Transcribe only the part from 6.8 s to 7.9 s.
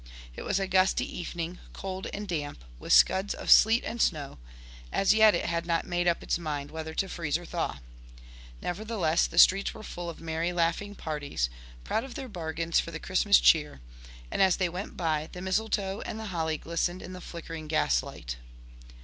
to freeze or thaw.